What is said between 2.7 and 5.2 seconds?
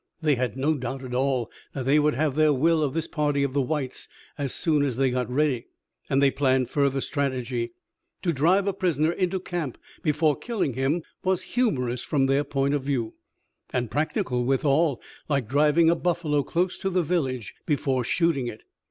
of this party of the whites as soon as they